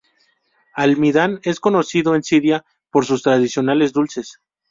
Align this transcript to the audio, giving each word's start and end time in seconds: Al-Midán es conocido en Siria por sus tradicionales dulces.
Al-Midán 0.73 1.39
es 1.43 1.59
conocido 1.59 2.15
en 2.15 2.23
Siria 2.23 2.65
por 2.89 3.05
sus 3.05 3.21
tradicionales 3.21 3.93
dulces. 3.93 4.39